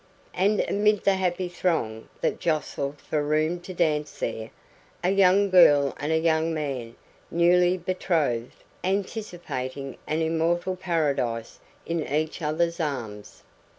[0.33, 4.49] And amid the happy throng that jostled for room to dance there,
[5.03, 5.13] a
[5.45, 6.95] girl and a young man,
[7.29, 13.43] newly betrothed, anticipating an immortal paradise in each other's arms.